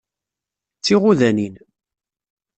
D 0.77 0.81
tiɣudanin. 0.85 1.55